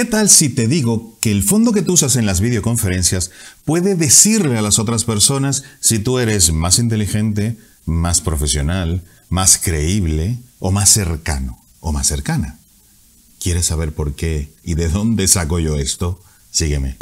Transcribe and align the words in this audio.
¿Qué 0.00 0.06
tal 0.06 0.30
si 0.30 0.48
te 0.48 0.66
digo 0.66 1.18
que 1.20 1.30
el 1.30 1.42
fondo 1.42 1.72
que 1.72 1.82
tú 1.82 1.92
usas 1.92 2.16
en 2.16 2.24
las 2.24 2.40
videoconferencias 2.40 3.32
puede 3.66 3.96
decirle 3.96 4.56
a 4.56 4.62
las 4.62 4.78
otras 4.78 5.04
personas 5.04 5.64
si 5.80 5.98
tú 5.98 6.18
eres 6.18 6.54
más 6.54 6.78
inteligente, 6.78 7.58
más 7.84 8.22
profesional, 8.22 9.02
más 9.28 9.58
creíble 9.58 10.38
o 10.58 10.70
más 10.70 10.88
cercano 10.88 11.62
o 11.80 11.92
más 11.92 12.06
cercana? 12.06 12.58
¿Quieres 13.42 13.66
saber 13.66 13.92
por 13.92 14.14
qué 14.14 14.50
y 14.64 14.72
de 14.72 14.88
dónde 14.88 15.28
saco 15.28 15.58
yo 15.58 15.76
esto? 15.76 16.18
Sígueme. 16.50 16.96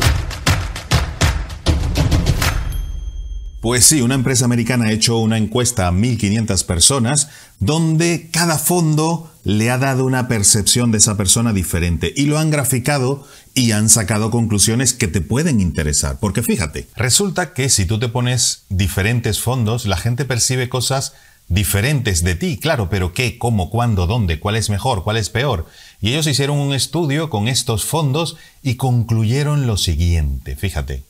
Pues 3.61 3.86
sí, 3.86 4.02
una 4.02 4.14
empresa 4.14 4.45
americana 4.45 4.86
ha 4.86 4.93
hecho 4.93 5.18
una 5.18 5.36
encuesta 5.36 5.88
a 5.88 5.93
1.500 5.93 6.64
personas 6.64 7.29
donde 7.59 8.30
cada 8.30 8.56
fondo 8.56 9.32
le 9.42 9.70
ha 9.70 9.79
dado 9.79 10.04
una 10.04 10.29
percepción 10.29 10.92
de 10.92 10.98
esa 10.98 11.16
persona 11.16 11.52
diferente 11.52 12.12
y 12.14 12.27
lo 12.27 12.38
han 12.38 12.50
graficado 12.50 13.27
y 13.55 13.73
han 13.73 13.88
sacado 13.88 14.30
conclusiones 14.30 14.92
que 14.92 15.09
te 15.09 15.20
pueden 15.20 15.60
interesar. 15.60 16.18
Porque 16.20 16.45
fíjate, 16.45 16.87
resulta 16.95 17.52
que 17.52 17.68
si 17.68 17.84
tú 17.84 17.98
te 17.98 18.09
pones 18.09 18.62
diferentes 18.68 19.41
fondos, 19.41 19.87
la 19.87 19.96
gente 19.96 20.24
percibe 20.24 20.68
cosas 20.68 21.15
diferentes 21.48 22.23
de 22.23 22.37
ti, 22.37 22.59
claro, 22.59 22.88
pero 22.90 23.12
qué, 23.12 23.38
cómo, 23.38 23.70
cuándo, 23.70 24.06
dónde, 24.06 24.38
cuál 24.38 24.54
es 24.54 24.70
mejor, 24.70 25.02
cuál 25.02 25.16
es 25.16 25.30
peor. 25.30 25.66
Y 26.01 26.10
ellos 26.10 26.29
hicieron 26.29 26.59
un 26.59 26.74
estudio 26.74 27.29
con 27.29 27.48
estos 27.48 27.84
fondos 27.84 28.37
y 28.62 28.77
concluyeron 28.77 29.66
lo 29.66 29.79
siguiente, 29.79 30.54
fíjate. 30.54 31.02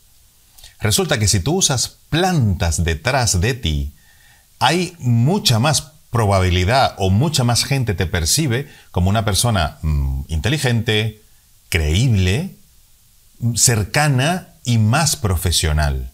Resulta 0.81 1.19
que 1.19 1.29
si 1.29 1.41
tú 1.41 1.57
usas 1.57 1.97
plantas 2.11 2.85
detrás 2.85 3.41
de 3.41 3.55
ti, 3.55 3.93
hay 4.59 4.95
mucha 4.99 5.59
más 5.59 5.93
probabilidad 6.11 6.95
o 6.99 7.11
mucha 7.11 7.45
más 7.45 7.65
gente 7.65 7.95
te 7.95 8.07
percibe 8.07 8.69
como 8.91 9.11
una 9.11 9.25
persona 9.25 9.79
mm, 9.83 10.23
inteligente, 10.29 11.23
creíble, 11.69 12.57
cercana 13.55 14.49
y 14.65 14.79
más 14.79 15.17
profesional. 15.17 16.11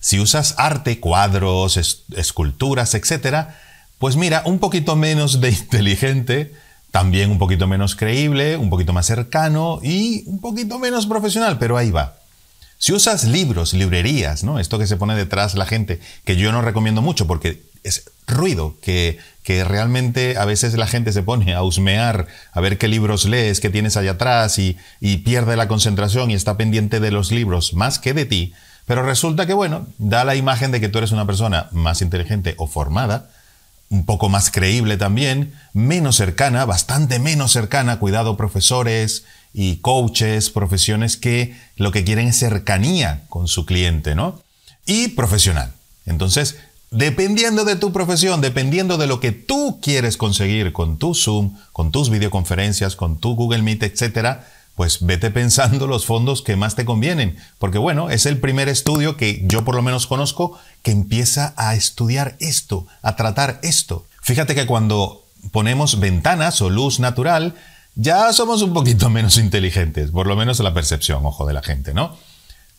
Si 0.00 0.18
usas 0.18 0.54
arte, 0.58 0.98
cuadros, 0.98 2.04
esculturas, 2.16 2.94
etc., 2.94 3.48
pues 3.98 4.16
mira, 4.16 4.42
un 4.44 4.58
poquito 4.58 4.96
menos 4.96 5.40
de 5.40 5.50
inteligente, 5.50 6.52
también 6.90 7.30
un 7.30 7.38
poquito 7.38 7.66
menos 7.66 7.94
creíble, 7.94 8.56
un 8.56 8.68
poquito 8.68 8.92
más 8.92 9.06
cercano 9.06 9.78
y 9.82 10.24
un 10.26 10.40
poquito 10.40 10.78
menos 10.78 11.06
profesional, 11.06 11.58
pero 11.58 11.76
ahí 11.76 11.90
va. 11.90 12.16
Si 12.82 12.92
usas 12.92 13.22
libros, 13.22 13.74
librerías, 13.74 14.42
¿no? 14.42 14.58
Esto 14.58 14.76
que 14.76 14.88
se 14.88 14.96
pone 14.96 15.14
detrás 15.14 15.54
la 15.54 15.66
gente, 15.66 16.00
que 16.24 16.34
yo 16.34 16.50
no 16.50 16.62
recomiendo 16.62 17.00
mucho 17.00 17.28
porque 17.28 17.62
es 17.84 18.10
ruido, 18.26 18.74
que, 18.82 19.20
que 19.44 19.62
realmente 19.62 20.36
a 20.36 20.44
veces 20.46 20.74
la 20.74 20.88
gente 20.88 21.12
se 21.12 21.22
pone 21.22 21.54
a 21.54 21.62
husmear, 21.62 22.26
a 22.50 22.60
ver 22.60 22.78
qué 22.78 22.88
libros 22.88 23.24
lees, 23.24 23.60
qué 23.60 23.70
tienes 23.70 23.96
allá 23.96 24.10
atrás 24.10 24.58
y, 24.58 24.76
y 24.98 25.18
pierde 25.18 25.54
la 25.54 25.68
concentración 25.68 26.32
y 26.32 26.34
está 26.34 26.56
pendiente 26.56 26.98
de 26.98 27.12
los 27.12 27.30
libros 27.30 27.72
más 27.72 28.00
que 28.00 28.14
de 28.14 28.24
ti. 28.24 28.52
Pero 28.84 29.04
resulta 29.04 29.46
que, 29.46 29.54
bueno, 29.54 29.86
da 29.98 30.24
la 30.24 30.34
imagen 30.34 30.72
de 30.72 30.80
que 30.80 30.88
tú 30.88 30.98
eres 30.98 31.12
una 31.12 31.24
persona 31.24 31.68
más 31.70 32.02
inteligente 32.02 32.56
o 32.58 32.66
formada, 32.66 33.30
un 33.92 34.06
poco 34.06 34.30
más 34.30 34.50
creíble 34.50 34.96
también, 34.96 35.52
menos 35.74 36.16
cercana, 36.16 36.64
bastante 36.64 37.18
menos 37.18 37.52
cercana, 37.52 37.98
cuidado 37.98 38.38
profesores 38.38 39.24
y 39.52 39.76
coaches, 39.76 40.48
profesiones 40.48 41.18
que 41.18 41.54
lo 41.76 41.92
que 41.92 42.02
quieren 42.02 42.28
es 42.28 42.38
cercanía 42.38 43.24
con 43.28 43.48
su 43.48 43.66
cliente, 43.66 44.14
¿no? 44.14 44.40
Y 44.86 45.08
profesional. 45.08 45.72
Entonces, 46.06 46.56
dependiendo 46.90 47.66
de 47.66 47.76
tu 47.76 47.92
profesión, 47.92 48.40
dependiendo 48.40 48.96
de 48.96 49.06
lo 49.06 49.20
que 49.20 49.32
tú 49.32 49.78
quieres 49.82 50.16
conseguir 50.16 50.72
con 50.72 50.96
tu 50.96 51.14
Zoom, 51.14 51.58
con 51.72 51.92
tus 51.92 52.08
videoconferencias, 52.08 52.96
con 52.96 53.18
tu 53.18 53.36
Google 53.36 53.60
Meet, 53.60 53.82
etcétera, 53.82 54.48
pues 54.74 55.04
vete 55.04 55.30
pensando 55.30 55.86
los 55.86 56.06
fondos 56.06 56.42
que 56.42 56.56
más 56.56 56.74
te 56.74 56.84
convienen, 56.84 57.36
porque 57.58 57.78
bueno, 57.78 58.10
es 58.10 58.26
el 58.26 58.38
primer 58.38 58.68
estudio 58.68 59.16
que 59.16 59.42
yo 59.46 59.64
por 59.64 59.74
lo 59.74 59.82
menos 59.82 60.06
conozco 60.06 60.58
que 60.82 60.90
empieza 60.90 61.54
a 61.56 61.74
estudiar 61.74 62.36
esto, 62.40 62.86
a 63.02 63.16
tratar 63.16 63.60
esto. 63.62 64.06
Fíjate 64.22 64.54
que 64.54 64.66
cuando 64.66 65.26
ponemos 65.50 66.00
ventanas 66.00 66.62
o 66.62 66.70
luz 66.70 67.00
natural, 67.00 67.54
ya 67.94 68.32
somos 68.32 68.62
un 68.62 68.72
poquito 68.72 69.10
menos 69.10 69.36
inteligentes, 69.36 70.10
por 70.10 70.26
lo 70.26 70.36
menos 70.36 70.58
la 70.60 70.74
percepción, 70.74 71.24
ojo, 71.26 71.46
de 71.46 71.52
la 71.52 71.62
gente, 71.62 71.92
¿no? 71.92 72.16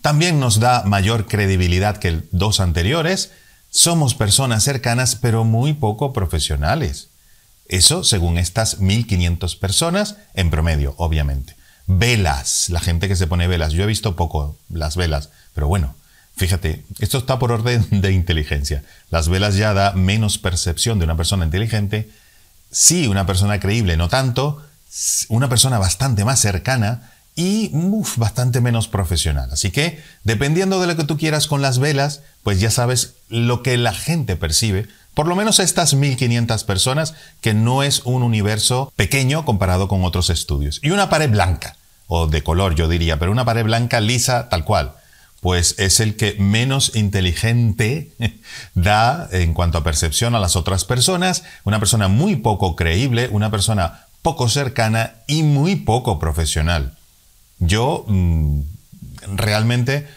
También 0.02 0.40
nos 0.40 0.59
da 0.59 0.84
mayor 0.84 1.28
credibilidad 1.28 1.98
que 1.98 2.24
dos 2.32 2.59
anteriores, 2.59 3.32
somos 3.70 4.16
personas 4.16 4.64
cercanas 4.64 5.16
pero 5.16 5.46
muy 5.46 5.74
poco 5.74 6.12
profesionales. 6.12 7.09
Eso 7.70 8.03
según 8.03 8.38
estas 8.38 8.80
1500 8.80 9.56
personas 9.56 10.18
en 10.34 10.50
promedio, 10.50 10.94
obviamente. 10.98 11.56
Velas, 11.88 12.70
la 12.70 12.80
gente 12.80 13.08
que 13.08 13.16
se 13.16 13.28
pone 13.28 13.48
velas. 13.48 13.74
Yo 13.74 13.84
he 13.84 13.88
visto 13.88 14.16
poco 14.16 14.58
las 14.70 14.96
velas, 14.96 15.30
pero 15.54 15.68
bueno, 15.68 15.96
fíjate, 16.36 16.86
esto 17.00 17.18
está 17.18 17.40
por 17.40 17.52
orden 17.52 17.86
de 18.02 18.12
inteligencia. 18.12 18.84
Las 19.10 19.30
velas 19.30 19.56
ya 19.56 19.74
da 19.74 19.94
menos 19.94 20.38
percepción 20.38 21.00
de 21.00 21.06
una 21.06 21.18
persona 21.18 21.46
inteligente. 21.46 22.10
Sí, 22.72 23.08
una 23.08 23.26
persona 23.26 23.60
creíble, 23.60 23.98
no 23.98 24.10
tanto. 24.10 24.62
Una 25.30 25.50
persona 25.50 25.80
bastante 25.80 26.24
más 26.24 26.40
cercana 26.40 27.12
y 27.36 27.72
bastante 28.18 28.62
menos 28.62 28.88
profesional. 28.88 29.50
Así 29.52 29.72
que, 29.72 30.04
dependiendo 30.24 30.80
de 30.80 30.88
lo 30.88 30.96
que 30.96 31.04
tú 31.04 31.18
quieras 31.18 31.48
con 31.48 31.62
las 31.62 31.80
velas, 31.80 32.22
pues 32.44 32.60
ya 32.60 32.70
sabes 32.70 33.16
lo 33.30 33.64
que 33.64 33.78
la 33.78 33.94
gente 33.94 34.36
percibe. 34.36 34.88
Por 35.13 35.28
lo 35.28 35.35
menos 35.35 35.59
estas 35.59 35.94
1500 35.94 36.63
personas, 36.63 37.13
que 37.41 37.53
no 37.53 37.84
es 37.84 38.01
un 38.06 38.24
universo 38.24 38.91
pequeño 38.96 39.46
comparado 39.46 39.88
con 39.88 40.03
otros 40.03 40.29
estudios. 40.29 40.79
Y 40.81 40.90
una 40.91 41.09
pared 41.09 41.29
blanca, 41.29 41.78
o 42.07 42.28
de 42.28 42.44
color 42.44 42.75
yo 42.75 42.88
diría, 42.88 43.19
pero 43.19 43.31
una 43.31 43.46
pared 43.46 43.63
blanca 43.63 44.02
lisa 44.02 44.50
tal 44.50 44.66
cual. 44.66 44.94
Pues 45.40 45.75
es 45.78 46.00
el 46.00 46.16
que 46.16 46.35
menos 46.40 46.96
inteligente 46.96 48.12
da 48.75 49.28
en 49.31 49.53
cuanto 49.53 49.78
a 49.78 49.84
percepción 49.84 50.35
a 50.35 50.40
las 50.40 50.56
otras 50.56 50.85
personas, 50.85 51.44
una 51.63 51.79
persona 51.79 52.07
muy 52.07 52.38
poco 52.38 52.75
creíble, 52.75 53.28
una 53.29 53.52
persona 53.52 54.06
poco 54.22 54.47
cercana 54.50 55.16
y 55.28 55.44
muy 55.44 55.75
poco 55.75 56.18
profesional. 56.18 56.97
Yo 57.59 58.06
mm, 58.07 58.62
realmente 59.35 60.07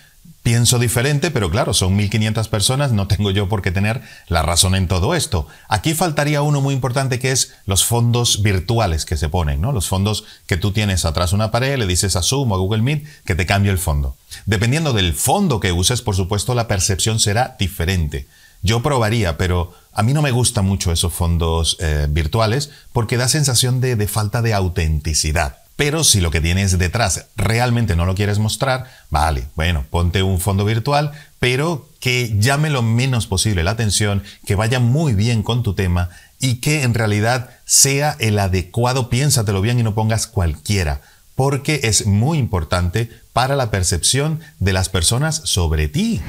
pienso 0.46 0.78
diferente, 0.78 1.32
pero 1.32 1.50
claro, 1.50 1.74
son 1.74 1.98
1.500 1.98 2.48
personas, 2.48 2.92
no 2.92 3.08
tengo 3.08 3.32
yo 3.32 3.48
por 3.48 3.62
qué 3.62 3.72
tener 3.72 4.02
la 4.28 4.42
razón 4.42 4.76
en 4.76 4.86
todo 4.86 5.16
esto. 5.16 5.48
Aquí 5.66 5.92
faltaría 5.92 6.40
uno 6.40 6.60
muy 6.60 6.72
importante 6.72 7.18
que 7.18 7.32
es 7.32 7.54
los 7.66 7.84
fondos 7.84 8.42
virtuales 8.42 9.04
que 9.06 9.16
se 9.16 9.28
ponen, 9.28 9.60
¿no? 9.60 9.72
Los 9.72 9.88
fondos 9.88 10.22
que 10.46 10.56
tú 10.56 10.70
tienes 10.70 11.04
atrás 11.04 11.32
una 11.32 11.50
pared, 11.50 11.76
le 11.76 11.88
dices 11.88 12.14
a 12.14 12.22
Zoom 12.22 12.52
o 12.52 12.54
a 12.54 12.58
Google 12.58 12.82
Meet 12.82 13.24
que 13.24 13.34
te 13.34 13.44
cambie 13.44 13.72
el 13.72 13.78
fondo. 13.78 14.14
Dependiendo 14.44 14.92
del 14.92 15.14
fondo 15.14 15.58
que 15.58 15.72
uses, 15.72 16.00
por 16.00 16.14
supuesto, 16.14 16.54
la 16.54 16.68
percepción 16.68 17.18
será 17.18 17.56
diferente. 17.58 18.28
Yo 18.62 18.84
probaría, 18.84 19.38
pero 19.38 19.74
a 19.92 20.04
mí 20.04 20.12
no 20.12 20.22
me 20.22 20.30
gustan 20.30 20.64
mucho 20.64 20.92
esos 20.92 21.12
fondos 21.12 21.76
eh, 21.80 22.06
virtuales 22.08 22.70
porque 22.92 23.16
da 23.16 23.26
sensación 23.26 23.80
de 23.80 24.06
falta 24.06 24.42
de 24.42 24.54
autenticidad. 24.54 25.65
Pero 25.76 26.04
si 26.04 26.20
lo 26.20 26.30
que 26.30 26.40
tienes 26.40 26.78
detrás 26.78 27.26
realmente 27.36 27.96
no 27.96 28.06
lo 28.06 28.14
quieres 28.14 28.38
mostrar, 28.38 28.90
vale, 29.10 29.46
bueno, 29.56 29.84
ponte 29.90 30.22
un 30.22 30.40
fondo 30.40 30.64
virtual, 30.64 31.12
pero 31.38 31.86
que 32.00 32.34
llame 32.38 32.70
lo 32.70 32.82
menos 32.82 33.26
posible 33.26 33.62
la 33.62 33.72
atención, 33.72 34.22
que 34.46 34.54
vaya 34.54 34.80
muy 34.80 35.12
bien 35.12 35.42
con 35.42 35.62
tu 35.62 35.74
tema 35.74 36.08
y 36.40 36.56
que 36.56 36.82
en 36.82 36.94
realidad 36.94 37.50
sea 37.66 38.16
el 38.20 38.38
adecuado, 38.38 39.10
piénsatelo 39.10 39.60
bien 39.60 39.78
y 39.78 39.82
no 39.82 39.94
pongas 39.94 40.26
cualquiera, 40.26 41.02
porque 41.34 41.80
es 41.84 42.06
muy 42.06 42.38
importante 42.38 43.10
para 43.34 43.54
la 43.54 43.70
percepción 43.70 44.40
de 44.58 44.72
las 44.72 44.88
personas 44.88 45.42
sobre 45.44 45.88
ti. 45.88 46.22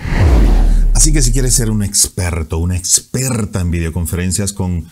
Así 0.94 1.14
que 1.14 1.22
si 1.22 1.32
quieres 1.32 1.56
ser 1.56 1.70
un 1.70 1.84
experto, 1.84 2.58
una 2.58 2.76
experta 2.76 3.62
en 3.62 3.72
videoconferencias 3.72 4.52
con 4.52 4.90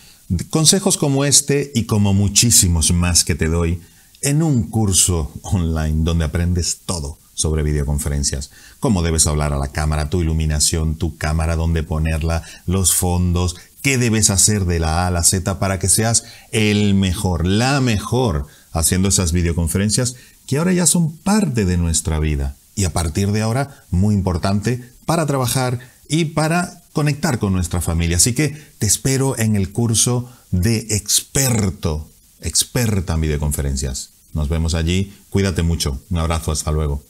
consejos 0.50 0.98
como 0.98 1.26
este 1.26 1.72
y 1.76 1.86
como 1.86 2.14
muchísimos 2.14 2.94
más 2.94 3.26
que 3.26 3.36
te 3.36 3.48
doy, 3.48 3.82
en 4.26 4.42
un 4.42 4.64
curso 4.72 5.32
online 5.44 6.04
donde 6.04 6.26
aprendes 6.26 6.80
todo 6.84 7.20
sobre 7.36 7.62
videoconferencias. 7.62 8.50
Cómo 8.80 9.04
debes 9.04 9.28
hablar 9.28 9.54
a 9.54 9.58
la 9.58 9.68
cámara, 9.68 10.10
tu 10.10 10.22
iluminación, 10.22 10.96
tu 10.96 11.16
cámara, 11.18 11.56
dónde 11.56 11.84
ponerla, 11.84 12.42
los 12.66 12.96
fondos, 12.96 13.56
qué 13.84 14.00
debes 14.00 14.32
hacer 14.32 14.66
de 14.66 14.80
la 14.80 15.04
A 15.04 15.08
a 15.08 15.12
la 15.12 15.24
Z 15.24 15.60
para 15.60 15.78
que 15.78 15.90
seas 15.90 16.24
el 16.52 16.96
mejor, 16.96 17.46
la 17.46 17.82
mejor 17.82 18.48
haciendo 18.72 19.10
esas 19.10 19.32
videoconferencias 19.32 20.16
que 20.48 20.58
ahora 20.58 20.74
ya 20.74 20.88
son 20.88 21.16
parte 21.18 21.66
de 21.66 21.78
nuestra 21.78 22.20
vida. 22.20 22.56
Y 22.74 22.86
a 22.86 22.94
partir 22.94 23.32
de 23.32 23.44
ahora, 23.44 23.84
muy 23.92 24.16
importante 24.16 24.84
para 25.06 25.28
trabajar 25.28 25.80
y 26.10 26.26
para 26.26 26.82
conectar 26.94 27.38
con 27.38 27.54
nuestra 27.54 27.80
familia. 27.80 28.18
Así 28.18 28.34
que 28.34 28.58
te 28.80 28.88
espero 28.88 29.38
en 29.38 29.56
el 29.56 29.72
curso 29.72 30.32
de 30.50 30.80
experto, 30.90 32.10
experta 32.42 33.14
en 33.14 33.22
videoconferencias. 33.22 34.15
Nos 34.36 34.50
vemos 34.50 34.76
allí. 34.76 35.12
Cuídate 35.32 35.64
mucho. 35.64 36.00
Un 36.12 36.20
abrazo. 36.20 36.52
Hasta 36.52 36.72
luego. 36.72 37.02